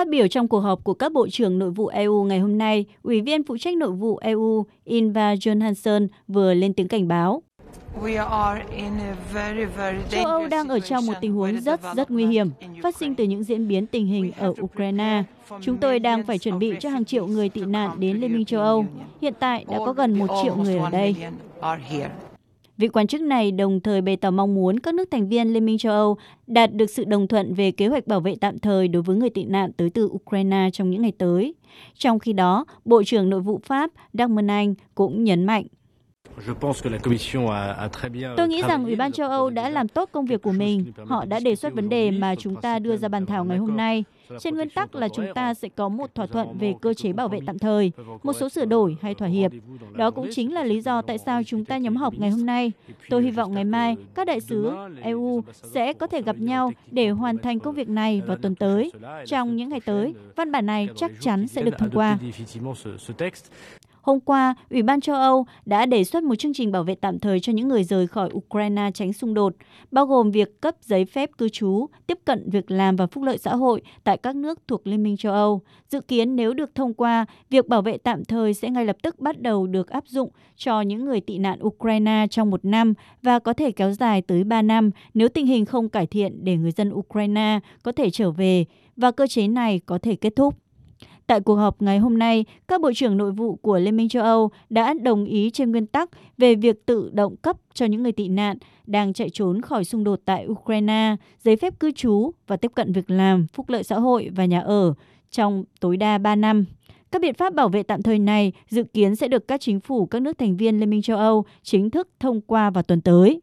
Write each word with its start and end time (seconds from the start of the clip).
Phát 0.00 0.08
biểu 0.08 0.28
trong 0.28 0.48
cuộc 0.48 0.60
họp 0.60 0.84
của 0.84 0.94
các 0.94 1.12
bộ 1.12 1.28
trưởng 1.28 1.58
nội 1.58 1.70
vụ 1.70 1.86
EU 1.86 2.24
ngày 2.24 2.38
hôm 2.38 2.58
nay, 2.58 2.84
Ủy 3.02 3.20
viên 3.20 3.42
phụ 3.42 3.58
trách 3.58 3.76
nội 3.76 3.90
vụ 3.90 4.16
EU 4.16 4.66
Inva 4.84 5.34
Johansson 5.34 6.08
vừa 6.28 6.54
lên 6.54 6.74
tiếng 6.74 6.88
cảnh 6.88 7.08
báo. 7.08 7.42
Châu 10.10 10.24
Âu 10.24 10.48
đang 10.48 10.68
ở 10.68 10.80
trong 10.80 11.06
một 11.06 11.12
tình 11.20 11.32
huống 11.32 11.60
rất 11.60 11.80
rất 11.96 12.10
nguy 12.10 12.26
hiểm, 12.26 12.50
phát 12.82 12.96
sinh 12.96 13.14
từ 13.14 13.24
những 13.24 13.44
diễn 13.44 13.68
biến 13.68 13.86
tình 13.86 14.06
hình 14.06 14.32
ở 14.38 14.54
Ukraine. 14.60 15.22
Chúng 15.60 15.76
tôi 15.76 15.98
đang 15.98 16.24
phải 16.26 16.38
chuẩn 16.38 16.58
bị 16.58 16.72
cho 16.80 16.88
hàng 16.88 17.04
triệu 17.04 17.26
người 17.26 17.48
tị 17.48 17.60
nạn 17.60 17.90
đến 17.98 18.16
Liên 18.16 18.32
minh 18.32 18.44
châu 18.44 18.60
Âu. 18.60 18.86
Hiện 19.20 19.34
tại 19.38 19.64
đã 19.70 19.78
có 19.78 19.92
gần 19.92 20.18
một 20.18 20.26
triệu 20.42 20.56
người 20.56 20.78
ở 20.78 20.90
đây. 20.90 21.16
Vị 22.80 22.88
quan 22.88 23.06
chức 23.06 23.20
này 23.20 23.52
đồng 23.52 23.80
thời 23.80 24.00
bày 24.00 24.16
tỏ 24.16 24.30
mong 24.30 24.54
muốn 24.54 24.78
các 24.78 24.94
nước 24.94 25.10
thành 25.10 25.28
viên 25.28 25.52
Liên 25.52 25.66
minh 25.66 25.78
châu 25.78 25.92
Âu 25.92 26.16
đạt 26.46 26.74
được 26.74 26.90
sự 26.90 27.04
đồng 27.04 27.28
thuận 27.28 27.54
về 27.54 27.70
kế 27.70 27.86
hoạch 27.86 28.06
bảo 28.06 28.20
vệ 28.20 28.34
tạm 28.40 28.58
thời 28.58 28.88
đối 28.88 29.02
với 29.02 29.16
người 29.16 29.30
tị 29.30 29.44
nạn 29.44 29.72
tới 29.72 29.90
từ 29.90 30.06
Ukraine 30.06 30.70
trong 30.72 30.90
những 30.90 31.02
ngày 31.02 31.12
tới. 31.18 31.54
Trong 31.98 32.18
khi 32.18 32.32
đó, 32.32 32.64
Bộ 32.84 33.02
trưởng 33.02 33.30
Nội 33.30 33.40
vụ 33.40 33.60
Pháp 33.64 33.90
Darmanin 34.12 34.74
cũng 34.94 35.24
nhấn 35.24 35.44
mạnh 35.44 35.64
Tôi 38.36 38.48
nghĩ 38.48 38.62
rằng 38.68 38.84
Ủy 38.84 38.96
ban 38.96 39.12
châu 39.12 39.28
Âu 39.28 39.50
đã 39.50 39.68
làm 39.70 39.88
tốt 39.88 40.08
công 40.12 40.26
việc 40.26 40.42
của 40.42 40.52
mình. 40.52 40.92
Họ 41.06 41.24
đã 41.24 41.40
đề 41.40 41.56
xuất 41.56 41.74
vấn 41.74 41.88
đề 41.88 42.10
mà 42.10 42.34
chúng 42.34 42.60
ta 42.60 42.78
đưa 42.78 42.96
ra 42.96 43.08
bàn 43.08 43.26
thảo 43.26 43.44
ngày 43.44 43.58
hôm 43.58 43.76
nay. 43.76 44.04
Trên 44.38 44.54
nguyên 44.54 44.70
tắc 44.70 44.94
là 44.94 45.08
chúng 45.08 45.26
ta 45.34 45.54
sẽ 45.54 45.68
có 45.68 45.88
một 45.88 46.14
thỏa 46.14 46.26
thuận 46.26 46.58
về 46.58 46.74
cơ 46.80 46.94
chế 46.94 47.12
bảo 47.12 47.28
vệ 47.28 47.38
tạm 47.46 47.58
thời, 47.58 47.92
một 48.22 48.32
số 48.32 48.48
sửa 48.48 48.64
đổi 48.64 48.96
hay 49.02 49.14
thỏa 49.14 49.28
hiệp. 49.28 49.50
Đó 49.92 50.10
cũng 50.10 50.28
chính 50.32 50.54
là 50.54 50.64
lý 50.64 50.80
do 50.80 51.02
tại 51.02 51.18
sao 51.18 51.42
chúng 51.46 51.64
ta 51.64 51.78
nhóm 51.78 51.96
họp 51.96 52.14
ngày 52.14 52.30
hôm 52.30 52.46
nay. 52.46 52.72
Tôi 53.08 53.22
hy 53.22 53.30
vọng 53.30 53.54
ngày 53.54 53.64
mai 53.64 53.96
các 54.14 54.26
đại 54.26 54.40
sứ 54.40 54.72
EU 55.02 55.42
sẽ 55.52 55.92
có 55.92 56.06
thể 56.06 56.22
gặp 56.22 56.36
nhau 56.38 56.72
để 56.90 57.10
hoàn 57.10 57.38
thành 57.38 57.60
công 57.60 57.74
việc 57.74 57.88
này 57.88 58.22
vào 58.26 58.36
tuần 58.36 58.54
tới. 58.54 58.92
Trong 59.26 59.56
những 59.56 59.68
ngày 59.68 59.80
tới, 59.80 60.14
văn 60.36 60.52
bản 60.52 60.66
này 60.66 60.88
chắc 60.96 61.10
chắn 61.20 61.48
sẽ 61.48 61.62
được 61.62 61.78
thông 61.78 61.90
qua. 61.90 62.18
Hôm 64.02 64.20
qua, 64.20 64.54
Ủy 64.70 64.82
ban 64.82 65.00
châu 65.00 65.16
Âu 65.16 65.46
đã 65.66 65.86
đề 65.86 66.04
xuất 66.04 66.22
một 66.22 66.34
chương 66.34 66.54
trình 66.54 66.72
bảo 66.72 66.82
vệ 66.82 66.94
tạm 66.94 67.18
thời 67.18 67.40
cho 67.40 67.52
những 67.52 67.68
người 67.68 67.84
rời 67.84 68.06
khỏi 68.06 68.30
Ukraine 68.32 68.90
tránh 68.94 69.12
xung 69.12 69.34
đột, 69.34 69.54
bao 69.90 70.06
gồm 70.06 70.30
việc 70.30 70.60
cấp 70.60 70.74
giấy 70.82 71.04
phép 71.04 71.30
cư 71.38 71.48
trú, 71.48 71.86
tiếp 72.06 72.18
cận 72.24 72.50
việc 72.50 72.70
làm 72.70 72.96
và 72.96 73.06
phúc 73.06 73.24
lợi 73.24 73.38
xã 73.38 73.56
hội 73.56 73.82
tại 74.04 74.16
các 74.16 74.36
nước 74.36 74.58
thuộc 74.68 74.86
Liên 74.86 75.02
minh 75.02 75.16
châu 75.16 75.32
Âu. 75.32 75.62
Dự 75.88 76.00
kiến 76.00 76.36
nếu 76.36 76.54
được 76.54 76.74
thông 76.74 76.94
qua, 76.94 77.26
việc 77.50 77.68
bảo 77.68 77.82
vệ 77.82 77.98
tạm 77.98 78.24
thời 78.24 78.54
sẽ 78.54 78.70
ngay 78.70 78.84
lập 78.84 78.96
tức 79.02 79.18
bắt 79.18 79.40
đầu 79.40 79.66
được 79.66 79.88
áp 79.88 80.04
dụng 80.06 80.30
cho 80.56 80.80
những 80.80 81.04
người 81.04 81.20
tị 81.20 81.38
nạn 81.38 81.58
Ukraine 81.62 82.26
trong 82.30 82.50
một 82.50 82.64
năm 82.64 82.94
và 83.22 83.38
có 83.38 83.52
thể 83.52 83.72
kéo 83.72 83.92
dài 83.92 84.22
tới 84.22 84.44
3 84.44 84.62
năm 84.62 84.90
nếu 85.14 85.28
tình 85.28 85.46
hình 85.46 85.64
không 85.64 85.88
cải 85.88 86.06
thiện 86.06 86.44
để 86.44 86.56
người 86.56 86.72
dân 86.72 86.92
Ukraine 86.92 87.60
có 87.82 87.92
thể 87.92 88.10
trở 88.10 88.30
về 88.30 88.64
và 88.96 89.10
cơ 89.10 89.26
chế 89.26 89.48
này 89.48 89.80
có 89.86 89.98
thể 89.98 90.16
kết 90.16 90.32
thúc. 90.36 90.59
Tại 91.30 91.40
cuộc 91.40 91.54
họp 91.54 91.82
ngày 91.82 91.98
hôm 91.98 92.18
nay, 92.18 92.44
các 92.68 92.80
bộ 92.80 92.92
trưởng 92.94 93.16
nội 93.16 93.32
vụ 93.32 93.56
của 93.56 93.78
Liên 93.78 93.96
minh 93.96 94.08
châu 94.08 94.22
Âu 94.22 94.50
đã 94.70 94.94
đồng 94.94 95.24
ý 95.24 95.50
trên 95.50 95.70
nguyên 95.70 95.86
tắc 95.86 96.10
về 96.38 96.54
việc 96.54 96.86
tự 96.86 97.10
động 97.12 97.36
cấp 97.36 97.56
cho 97.74 97.86
những 97.86 98.02
người 98.02 98.12
tị 98.12 98.28
nạn 98.28 98.56
đang 98.86 99.12
chạy 99.12 99.30
trốn 99.30 99.62
khỏi 99.62 99.84
xung 99.84 100.04
đột 100.04 100.20
tại 100.24 100.46
Ukraine 100.46 101.16
giấy 101.42 101.56
phép 101.56 101.80
cư 101.80 101.92
trú 101.92 102.30
và 102.46 102.56
tiếp 102.56 102.72
cận 102.74 102.92
việc 102.92 103.10
làm, 103.10 103.46
phúc 103.52 103.68
lợi 103.68 103.82
xã 103.82 103.98
hội 103.98 104.30
và 104.36 104.44
nhà 104.44 104.60
ở 104.60 104.94
trong 105.30 105.64
tối 105.80 105.96
đa 105.96 106.18
3 106.18 106.36
năm. 106.36 106.64
Các 107.12 107.22
biện 107.22 107.34
pháp 107.34 107.54
bảo 107.54 107.68
vệ 107.68 107.82
tạm 107.82 108.02
thời 108.02 108.18
này 108.18 108.52
dự 108.68 108.84
kiến 108.84 109.16
sẽ 109.16 109.28
được 109.28 109.48
các 109.48 109.60
chính 109.60 109.80
phủ 109.80 110.06
các 110.06 110.22
nước 110.22 110.38
thành 110.38 110.56
viên 110.56 110.80
Liên 110.80 110.90
minh 110.90 111.02
châu 111.02 111.16
Âu 111.16 111.44
chính 111.62 111.90
thức 111.90 112.08
thông 112.20 112.40
qua 112.40 112.70
vào 112.70 112.82
tuần 112.82 113.00
tới. 113.00 113.40